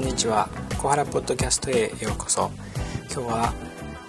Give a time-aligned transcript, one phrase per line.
[0.00, 0.48] こんにちは。
[0.78, 2.50] 小原ポッドキャストへようこそ。
[3.12, 3.52] 今日は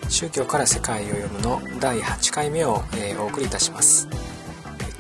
[0.08, 4.08] 宗教から世界を読むの第8回目を、えー、お送りいたします。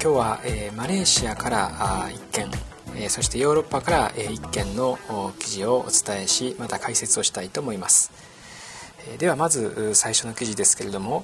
[0.03, 1.69] 今日は、えー、マレーシアから
[2.03, 2.51] あ1件、
[2.97, 4.99] えー、そしてヨーロッパから、え1件の
[5.39, 8.11] 記事をお伝えしまた解説をしたいと思います、
[9.13, 11.23] えではまず最初の記事ですけれども、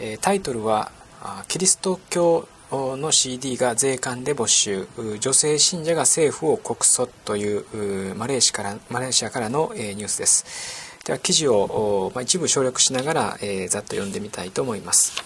[0.00, 0.90] えタイトルは
[1.48, 4.86] 「キリスト教の CD が税関で没収。
[5.20, 10.44] 女性信者が政府を告訴というマレーシアからマレーシアからのニュースです。
[11.04, 15.22] では記事を、ま、一部省略しながら、え、ざっと読んでみたいと思います。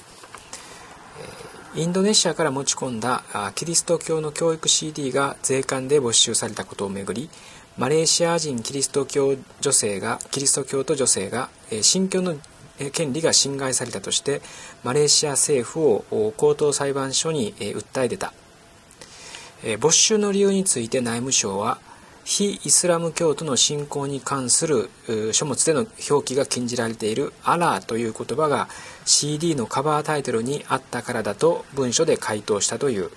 [1.74, 3.22] インドネシアから持ち込んだ
[3.54, 7.28] キリスト教の教育 CD が税関で没収されたことをめぐり
[7.76, 11.50] マレーシア人キリスト教女性がキリスト教徒女性が
[11.82, 12.34] 信教の
[12.92, 14.40] 権利が侵害されたとして
[14.84, 18.32] マレーシア政府を高等裁判所に訴え出た。
[19.80, 21.78] 没収の理由について内務省は
[22.24, 24.90] 非イスラム教徒の信仰に関する
[25.32, 28.68] 書物での表記が禁じられている「アラー」という言葉が
[29.06, 33.10] CD のカバータイトルにあったからだと文書で回答したという。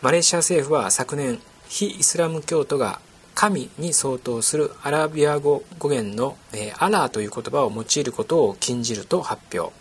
[0.00, 3.00] マレーシア政府は昨年非イスラム教徒が
[3.36, 9.72] 神に相当するアラビア語語源のえ「アラー」という言葉を用いることを禁じると発表。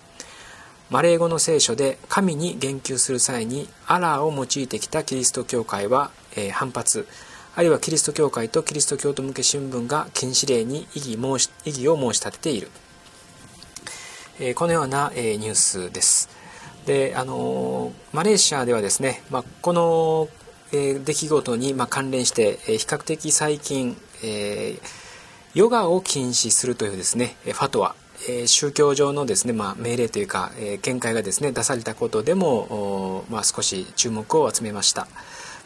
[0.90, 7.08] マレー語の聖書で神に言及する際にアラーを用いてきたキリスト教会はえ反発。
[7.56, 12.70] あるいはキリスト教会とキリスト教徒向け新聞が禁止令に異議申し異議を申し立てている、
[14.42, 16.28] えー、このような、えー、ニュースです。
[16.86, 20.28] であのマレーシアではですね、まあ、この、
[20.72, 24.78] え、出来事に、ま、関連して、え、比較的最近、え、
[25.56, 27.96] ヨガを禁止するというですねファトワ
[28.28, 35.08] え宗教上のですね、まあ、命令というか、え見解がですね出されたことでも、まあ、少し注目を集めました。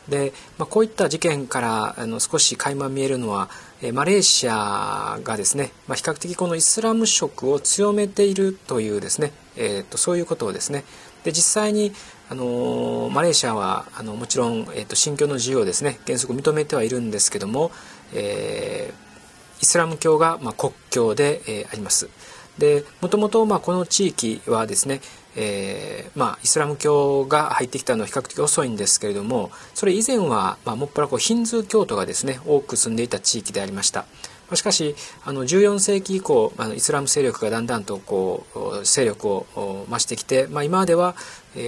[0.08, 3.50] で、まあ、こういった事件からあの少し垣間見えるのは、
[3.82, 10.84] えマレーシアがですね、まあ、比較的このイスラム色を強めているというですね、えー、とそういうことをですね
[11.24, 11.94] で実際に
[12.30, 17.72] あのマレーシアはあのもちろん、えー、と信教の自由をですね原則認めてはいるんですけども、
[18.14, 22.10] えー、イスラム教が、まあ、国教で、えー、あります。
[22.60, 25.00] でもともとまあこの地域はですね、
[25.36, 34.06] えー、まあ、イスラム教が入ってきたのは比較的遅いんですけれどもそれ以前は、まあ、もっぱらこうヒンズー教徒がですね多く住んでいた地域でありました。
[34.56, 34.96] しかし
[35.26, 38.46] あの14世紀以降あのイスラム勢力がだんだんとこ
[38.82, 41.16] う勢力を増してきて、まあ、今までは、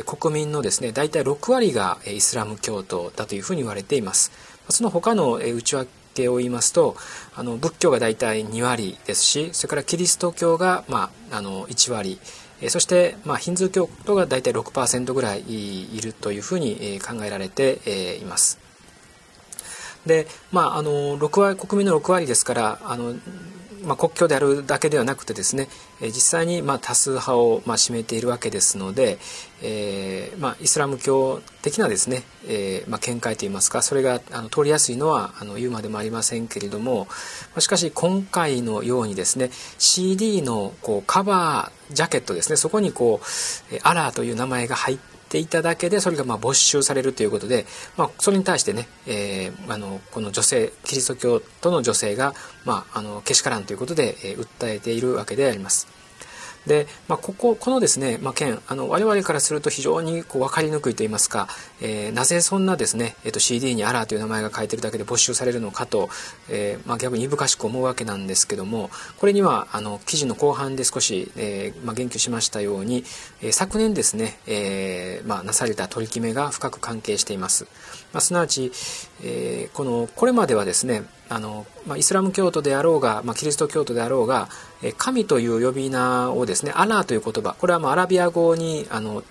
[0.06, 4.32] 国民のですね大体6割がイスラム教徒だというふうに言われています。
[4.70, 6.96] その他の内訳を言いますと
[7.36, 12.20] あの仏教が大体2割ですしそれからキリスト教が、まあ、あの1割
[12.70, 15.42] そして、まあ、ヒンズー教徒が大体6%ぐらい
[15.98, 18.61] いるというふうに考えられています。
[20.06, 23.16] で、まあ、あの6割国民の6割ですからあの
[23.84, 25.68] まあ、国境であるだけではなくてですね
[26.02, 29.18] 実際にまあ多数派をまあ占めているわけですので、
[29.64, 37.08] えー、まあ、イスラム教的なですね、えー、まあ、見解といいますかそれがあの通りやすいのはあの言うまでもありませんけれども
[37.60, 43.26] しかし今回のようにですね CD のこうカバージャケットですねそこにこう
[43.84, 47.66] 「アラー」という名前が入ってていただけでそれがまあ没収されるということで、
[47.96, 52.34] まあ、それに対してね、えー、あのこの女性キリスト教徒の女性が、
[52.66, 56.01] まあ、あのけしからんということで、えー、訴えているわけであります。
[56.66, 61.48] で、まあ、こここのですね、まあ、件あの我々からすると非常にこう分かりにくいといいますか、
[61.82, 66.10] えー、なぜそんなですね、えー、と CD に「アラー」という名前が書いてるだけで没収されるのかと、
[66.50, 73.04] えーまあ、逆にいぶかしく思うわけなんですけどもこれにはあの記事の後半で少し、えーまあ、言及しましたように、
[73.42, 77.66] えー、昨年ですね、えーまあ、なされた取り決めが深く関係しています。
[78.14, 78.72] まあ、すなわち、
[79.24, 84.50] えー、このこれまではですねあの、まあ、イスラム教徒であろうが、まあ、キリスト教徒であろうが
[84.84, 89.24] え神という呼び名をですねアラーという言葉これはまあアラビア語にあの、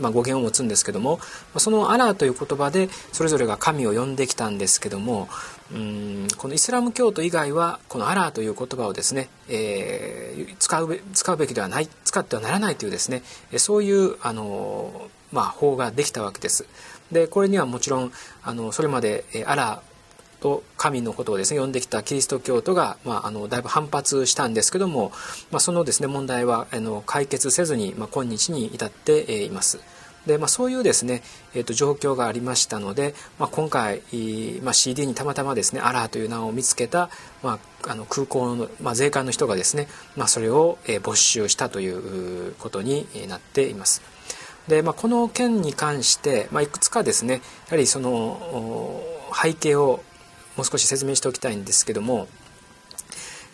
[0.00, 1.20] まあ、語源を持つんですけども
[1.56, 5.28] そのアラーという言葉でそれぞれが神を呼んできたんですけども
[5.72, 13.22] うんこのイスラム教徒以外はこのアラーという言葉をですね、えー、使うべ使うべきではない使ってはならないというですね
[13.56, 16.66] そういうあの、まあ、法ができたわけです。
[17.12, 18.12] でこれにはもちろん
[18.42, 19.82] あのそれまでアラ
[20.40, 25.12] と神のことをですね呼んできたキリスト教徒が、まあ、あのだいぶ反発したんですけども、
[25.50, 29.80] まあ、そのですね問題はあの解決せずに、まあ、今日に至っています。
[30.26, 31.22] でまあ、そういうですね、
[31.54, 34.02] えー、と状況がありましたので、まあ、今回、
[34.62, 37.08] まあ、CD にたまたまですね「アラー」という名を見つけた、
[37.42, 41.88] まあ、あの空港の、まあ、税関の人がですね、まあ、それを、えー、没収したとい
[42.50, 44.02] うことになっています。
[44.66, 49.02] で、まあ、この件に関して、まあ、いくつかですねやはりその
[49.42, 50.02] 背景を
[50.58, 52.28] もう少し説明しておきたいんですけども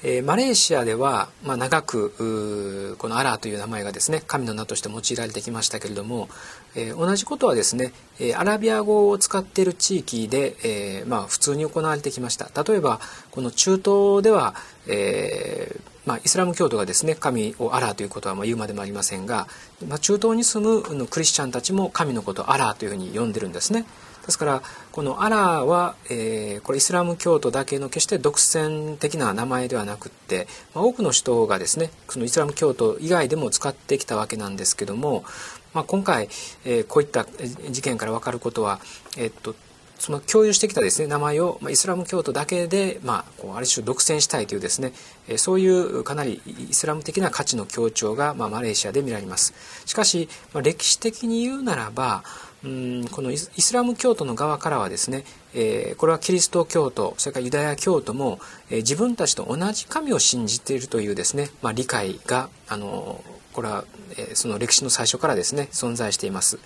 [0.06, 6.28] えー、マレーシアでは、まあ、長くこのアラーという名前がですね神の名として用いられてきましたけれども、
[6.76, 14.54] えー、同じことはですね、えアラビア語を使っている地域で、えまあ、普通に行われてきました例えばこの中東では、
[14.86, 15.74] え
[16.04, 19.48] まあ、イスラム教徒がですね神をアラーということはまあ言うまでもありませんが、
[19.88, 23.86] まあ、中東に住むクリスチャンたちも神のことをアラーというふうに呼んでるんですね。
[24.26, 24.62] ですから
[24.92, 35.24] このアラーは、えー、これイスラム教徒だけの決して独占的な名前ではなくって、まあ、多くの人がですねそのイスラム教徒以外でも使ってきたわけなんですけども、
[35.72, 36.28] まあ、今回、
[36.64, 37.26] えー、こういった
[37.70, 38.80] 事件から分かることは、
[39.16, 39.54] えー、っと
[39.98, 44.92] その共有してきたですね名前を、まあ、イスラム教徒だけで、まあ、こうある種独占したいというですね、
[45.28, 49.54] えそういうかなりイスラム的な価値の強調が、まあ、マレーシアで見られます。
[49.86, 52.24] しかし、まあ、歴史的に言うならば
[52.64, 55.24] うんこのイスラム教徒の側からはですね、
[55.54, 58.40] えー、これはキリスト教徒それからユダヤ教徒も、
[58.70, 63.22] えー、自分たちと同じ神を信じているというですね、まあ、理解があの
[63.52, 66.58] これは、えー、その歴史の最初からですね存在しています。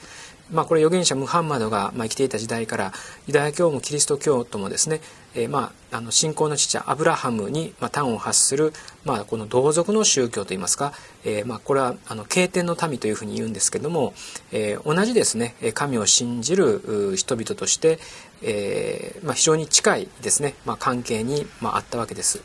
[0.50, 2.92] まあ、これ預言者ムハンマドが生きていた時代から
[3.26, 5.00] ユダヤ教もキリスト教徒もですね、
[5.34, 8.72] えー、まああの信仰の父アブラハムに端を発する、
[9.04, 10.92] まあ、この同族の宗教といいますか、
[11.24, 14.12] えー、まこれはあの経典の民というふうに言うんですけども、
[14.52, 17.98] えー、同じですね神を信じる人々として、
[18.42, 22.42] えま、非常に近いですね、ま、関係に、まあ、あったわけです。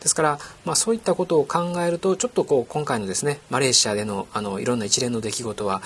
[0.00, 5.82] ですから、まあ、そういったことを考えるとちょっとこう今回のですねマレーシアでのあのいろんな一連の出来事は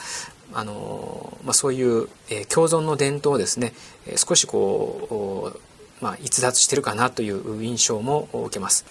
[0.52, 3.73] あのまあ、そういう、えー、共存の伝統をですね、
[4.06, 5.52] えー、少しこ
[6.00, 8.85] う、まあ、逸脱してるかなという印象も受けます。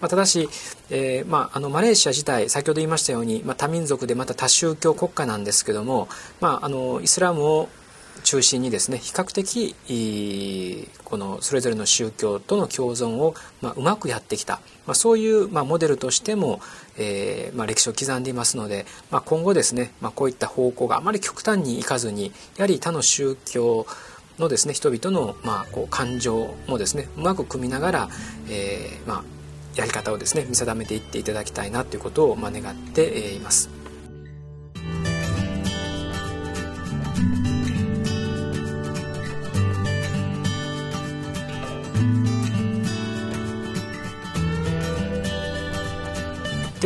[0.00, 0.48] まあ、ただし、
[0.90, 6.08] えーまあ、あのマレーシア自体先ほど言いましたように、まあ、多民族でまた多宗教国家なんですけども、
[6.40, 7.68] まあ、あのイスラムを
[8.22, 16.60] 中心にですね比較的このそれぞれの宗教との共存を、まあ、うまくやってきた、まあ、そういう、まあ、モデルとしても、
[16.98, 23.86] えーまあ、歴史を刻んでいますので、まあ、今後ですね、まあ、こういった方向があまり極端にいかずにやはり他の宗教
[24.38, 28.08] のですね人々の、まあ、こう感情もですねうまく組みながら、
[28.48, 29.24] えーまあ、
[29.76, 33.75] やり方をですね見定めていっていただきたいなということを、まあ、願っています。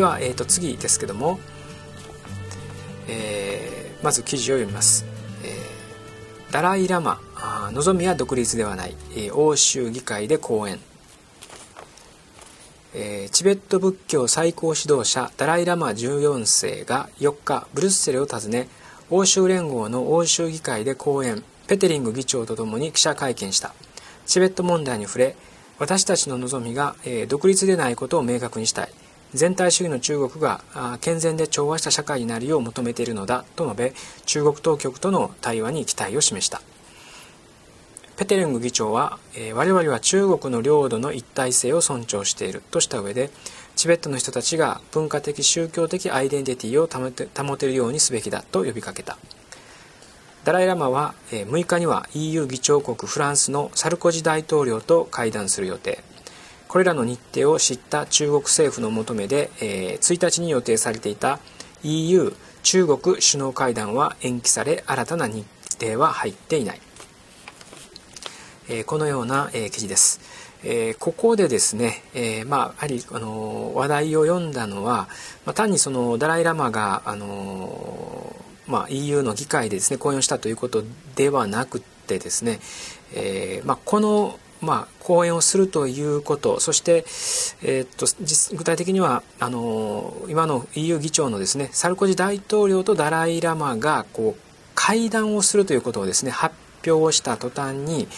[0.00, 1.38] では、えー、と次ですけども、
[3.06, 5.04] えー、まず記事を読みます、
[5.44, 7.20] えー、ダライ・ラマ
[7.72, 10.78] 望みは独立ではない、えー、欧州議会で講演、
[12.94, 18.68] えー、チベット仏教最高指導者ダライ・ラマ14世が4日ブルッセルを訪ね
[19.10, 21.44] 欧州連合の欧州議会で講演。
[21.66, 23.74] ペテリング議長とともに記者会見した。
[24.24, 25.36] チベット問題に触れ
[25.78, 28.88] 私たちの望みが、えー、独立でないことを明確にしたい。
[29.34, 30.62] 全体主義の中国が
[31.00, 33.92] 健全で調和した社会になるよう求めているのだと述べ
[34.26, 36.60] 中国当局との対話に期待を示した。
[38.16, 43.30] ペテレング議長は、え我々は中国の領土の一体性を尊重しているとした上で
[43.76, 49.16] チベットの人たちが文化的宗教的アイデンティティを保て保てるようにすべきだと呼びかけた。
[50.44, 56.02] ダライ・ラマは6日には EU 議長国フランスのサルコジ大統領と会談する予定。
[56.70, 61.40] これらの日程を知った中国政府の求めで、えー、1日に予定されていた
[61.82, 65.44] EU 中国首脳会談は延期され新たな日
[65.80, 66.80] 程は入っていない、
[68.68, 70.20] えー、このような、えー、記事です、
[70.62, 75.08] えー、ここでですね、えー、まあやはり、あの話題を読んだのは、
[75.46, 78.36] まあ、単にそのダライ・ラマが、あの
[78.68, 80.84] まあ、EU の議会でですね講演したということ
[81.16, 82.60] ではなくてですね、
[83.12, 86.60] えーまあ、このまあ、講演をするということ。
[86.60, 87.04] そして、
[87.62, 88.06] えー、っと
[88.56, 94.42] 具体的にはあの今の EU 議長のですねサルコジ大統領とダライ・ラマがこう
[94.74, 96.54] 会談をするということをですね発
[96.86, 98.08] 表をした途端に、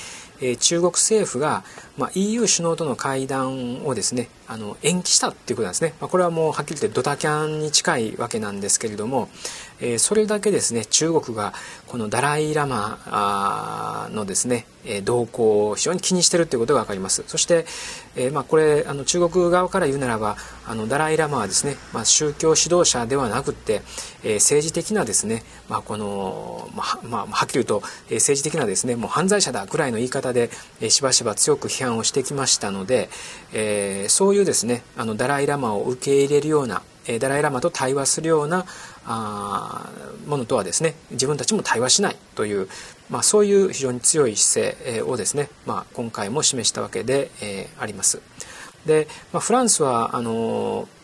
[0.40, 1.64] えー、中国政府が、
[1.96, 9.28] まあ、EU 首脳との会談をですねあの延期したっていうことなんですね、まあ、これはもうはっきり言ってドタキャンに近いわけなんですけれども、
[9.80, 11.52] えー、それだけですね中国が
[11.86, 14.66] このダライ・ラマのですね
[15.04, 17.22] 動向を非常に気にしているということが分かります。
[17.26, 17.66] そして、
[18.16, 23.82] えー、まあ、これあの中国側から言うならばあのダライ・ラマはですね、まあ、宗教指導者ではなくて、
[24.24, 33.08] えー、政治的なですね、まあ、この、まあまあ、はっきり言うと、え政治的なですねもう犯罪者だぐらいの言い方で、えしばしば強く批判をしてきましたので、
[33.52, 38.64] えそういうですねあのダライ・ラマを受け入れるようなえダライ・ラマと対話するような
[39.04, 39.90] あ
[40.26, 42.68] ものとはですね自分たちも対話しないという、
[43.10, 48.20] まあ、そういう非常に強い姿勢をですね、まあ、今回も示したわけで、えー、あります。
[48.86, 51.01] で、まあ、フランスはあのー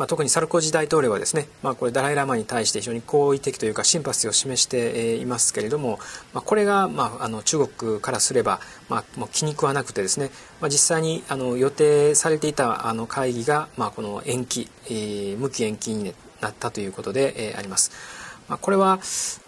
[0.00, 5.98] まあ、特にサルコジ大統領はですね、まあ、これダライ・ラマに対して非常に好意的というかシンパシーを示していますけれども、
[6.32, 10.30] まあ、これが、まあ、あの中国からすれば、まあ、もう気に食わなくてですね、
[10.62, 17.90] まあ、実際にあの予定されていたあの会議が、まあ、この延期、えー、無期延期になったということで、えー、あります。
[18.48, 19.00] まあ、これは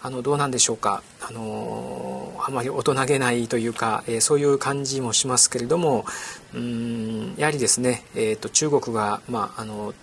[0.03, 6.05] あのどうなんでしょうか、あのあまり大人げないというか、えー、そういう感じもしますけれども
[6.53, 9.95] うんやはりですね、えーと、中国が、まああの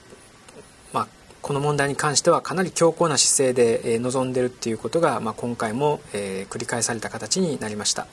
[0.93, 1.09] まあ、
[1.43, 8.07] この問題に関してはかなり強硬な姿勢で臨んでるっていうことが、まあ、今回も、えー、繰り返された形になりました。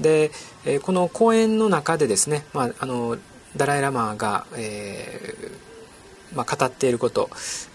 [0.00, 0.30] で、
[0.64, 3.16] えー、この講演の中でですね、まあ、あの
[3.56, 7.30] ダライ・ラマが、えーまあ、語っていること、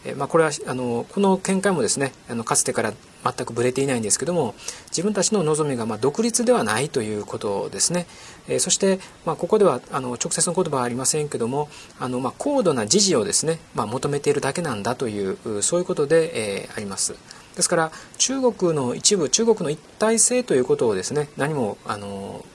[0.05, 4.55] えーまあ、これはあのこの見解もですねあのかつてから全くぶれていないんですけども
[4.87, 8.07] 自分たちの望みがま独立ではないということですね、
[8.47, 17.15] えー、そして、まあ、ここではあの直接の言葉はありませんけどもあの、まあ、高度な時事をですね、まあ、求めているだけなんだというそういうことで、えー、あります。
[17.55, 22.45] ですから中国の一部中国の一体性ということをですね何もあの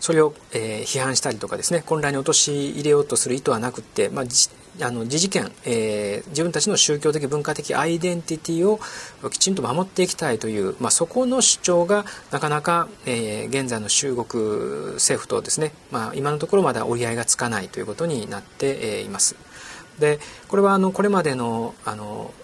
[0.00, 4.24] それを、えー、批判したりとかですね混乱に陥れようとする意図はなくって、まあ、
[4.84, 8.78] あの自治権、えー、自分たちの宗教的文化的アイデンティティを
[9.30, 14.24] きちんと守っていきたいという、まあ、そこの主張がなかなか、えー、現在の中国
[14.94, 19.36] 政府とですね、まあ、今のところまだ折り合いがつかないということになって、えー、います。
[19.98, 22.34] でこれはあのこれまでのあの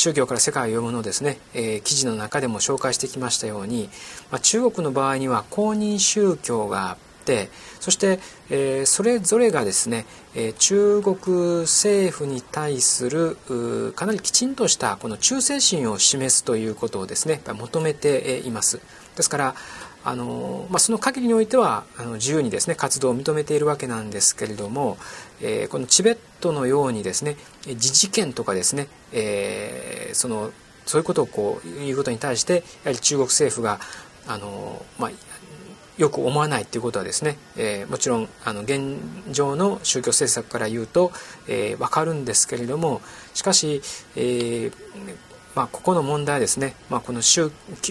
[0.00, 3.90] 宗教から世界を読むのですね、えー、記事の中でも紹介してきましたように、
[4.30, 11.16] まあ、中国の場合には公認宗教があってそして、えー、それぞれがですね、え、中国
[11.64, 13.36] 政府に対する
[13.94, 18.80] かなりきちんとしたこの忠誠心を示すということをですね求めています。
[19.16, 19.54] ですから
[20.02, 24.96] あのまあ、その限りにおいてはあの自由にですね活動を認めているわけなんですけれども、
[25.42, 30.50] えー、このチベットのようにですね自治権とかですね、えー、その
[30.86, 33.78] そういうことをこう言うことに対してやはり中国政府が
[34.26, 35.10] あの、まあ、
[35.98, 38.98] よく思わないということはですね、えー、もちろんあの現
[39.30, 41.12] 状の宗教政策から言うと、
[41.46, 43.02] えー、分かるんですけれども
[43.34, 43.82] しかし、
[44.16, 44.72] えー
[45.54, 47.50] まあ、ここの問題はですね、まあ、この中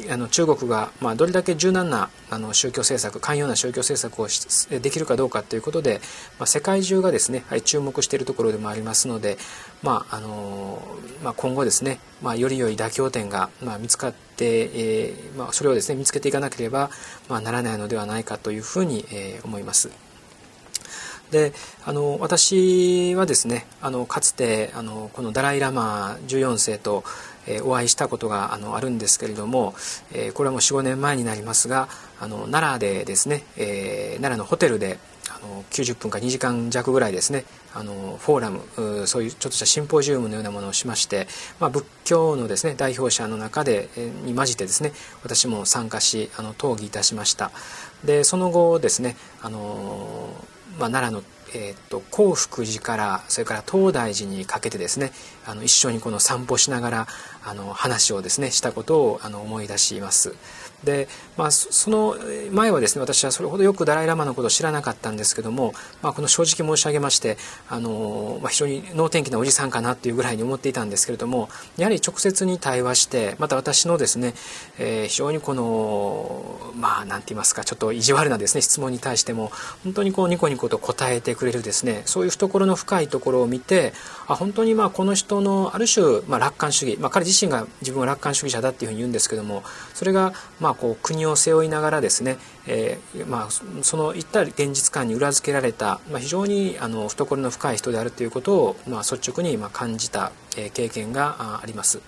[0.09, 5.99] あの中国が、まあ、どれだけ柔軟なあの宗教政策寛容な宗教政策をできるかどうかということで、
[6.39, 9.37] まあ、世界中がですね、はい、注目しているところでもありますので、
[9.83, 10.81] まああの
[11.23, 16.89] まあ、今後ですね、まあ、より良い妥協点が、まあ、見つかって、えーまあ、それをですね見つけていかなければ、
[17.27, 19.89] まあ、ならないのではないかというふうに、えー、思います。
[21.31, 21.53] で
[21.85, 27.03] あの私はですねあのかつてあのこのダライ・ラマ14世と
[27.49, 29.73] えお会いしたことがあのあるんですけれども、
[30.13, 31.89] えこれはもう45年前になりますが
[32.19, 41.27] あの奈良でですね、え奈良のホテルであの90分か2時間弱ぐらいですねあのフォーラムそういうちょっとしたシンポジウムのようなものをしまして、
[41.59, 44.91] まあ、仏教のですね代表者の中でえに混じってですね
[45.23, 47.51] 私も参加しあの討議いたしました。
[48.03, 50.33] でその後ですねあの、
[50.79, 55.11] まあ、奈良のえーと、興福寺からそれから東大寺にかけてですね
[55.45, 57.07] あの一緒にこの散歩しながら
[57.43, 60.35] あの話をですねしたことをあの思い出します。
[60.83, 61.07] で、
[61.37, 62.15] まあ、その
[62.51, 67.37] 前はですね私はそれほどよくダライ・ラマのことを知らなかったんですけども、まあ、この正直申し上げまして
[67.69, 74.33] あの、まあ、非常に能天気なおじさんかなっていうぐらいに思っていたんですけれどもやはり直接に対話してまた私のですね、
[74.77, 79.51] えー、非常にこのまあ何て言いますかちょっと意地悪なですね質問に対しても
[79.83, 83.93] 本当にこうニコニコと答えてくれるですねそういう懐の深いところを見て
[84.27, 100.31] あ本当にまあこの人のある種、まあ、楽観主義、まあ、彼自身が自分は楽観主義者だっていうふうに言うんですけどもそれがまあまあ、こう国を背負いながらですね、えー、まあ、そのいった現実感に裏付けられた、まあ、非常にあの懐の深い人であるということを、まあ、率直にま感じた、
[100.73, 102.01] 経験があります。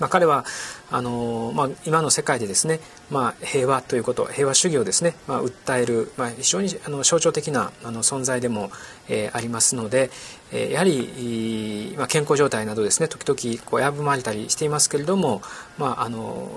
[0.00, 0.44] まあ、彼は
[0.90, 8.70] あの、まあ、今の世界でですね、まあ、平和ということ平和主義をですね、まあ、訴える、まあ、非常にあの象徴的なあの存在でも、
[9.08, 10.10] えー、ありますので、
[10.52, 15.40] えー、やはり、まあ、健康状態などですね時々こう危ぶまれたりしていますけれども、
[15.78, 16.48] まあ、あの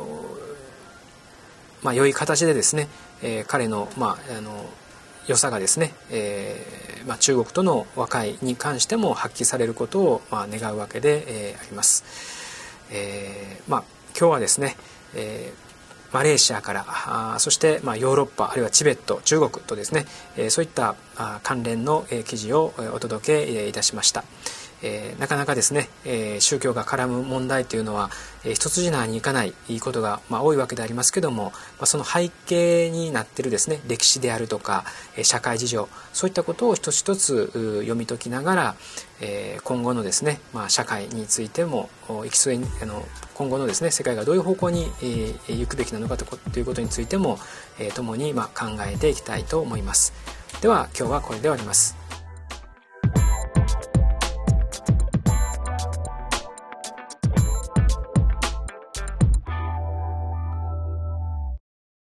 [1.81, 2.87] まあ、良い形でですね、
[3.21, 4.69] えー、彼の,、まあ、あの
[5.27, 12.03] 良さがですね、えーまあ、中国との和解に関しても発揮されることを、まあ、願うわけで、えー、あります。
[12.91, 13.83] えーまあ、
[14.17, 14.75] 今日はですね、
[15.15, 15.69] えー
[16.11, 20.07] マレーシアからあそして、まあ、ヨーロッパあるいはチベット中国とですね、
[20.37, 24.23] えー、そういったあ関連の、えー、記事をお届けいたしました。
[24.81, 28.09] えー、なかなかですね、えー、宗教が絡む問題というのは、
[28.43, 34.85] えー、一筋縄にいかないことが、まあ、多いわけでありますけども、まあ、その背景になっているですね歴史であるとか、
[35.17, 37.49] えー、社会事情そういったことを一つ一つ
[37.81, 38.75] 読み解きながら、
[39.21, 46.25] えー、今後のですね、まあ、社会についても行き添えあの今後のですね世界がどういう方向に、えー、行くべきなのかと
[46.59, 47.39] いうことについても、
[47.79, 50.13] えー、共に、まあ、考えていきたいと思います。
[50.61, 52.08] では今日はこれで終わります。